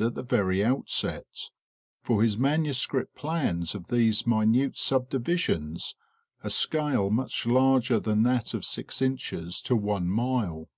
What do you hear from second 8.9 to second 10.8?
inches to one mile.